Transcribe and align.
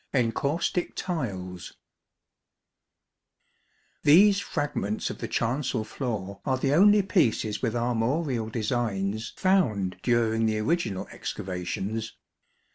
49 0.13 0.25
Encaustic 0.29 0.95
Tiles. 0.95 1.75
These 4.01 4.39
fragments 4.39 5.11
of 5.11 5.19
the 5.19 5.27
chancel 5.27 5.83
floor 5.83 6.41
are 6.43 6.57
the 6.57 6.73
only 6.73 7.03
pieces 7.03 7.61
with 7.61 7.75
armorial 7.75 8.49
designs 8.49 9.31
found 9.37 9.97
during 10.01 10.47
the 10.47 10.57
original 10.57 11.07
excavations. 11.11 12.15